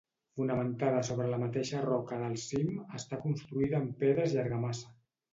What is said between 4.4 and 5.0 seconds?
argamassa.